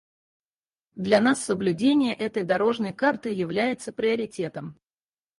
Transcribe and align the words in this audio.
Для 0.95 1.19
нас 1.21 1.43
соблюдение 1.43 2.15
этой 2.15 2.41
«дорожной 2.43 2.91
карты» 2.91 3.29
является 3.31 3.93
приоритетом. 3.93 4.79